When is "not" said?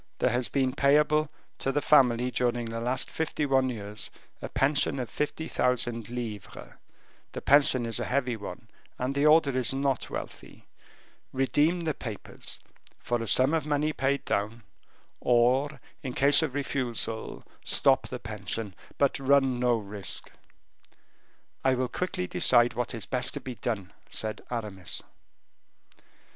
9.75-10.09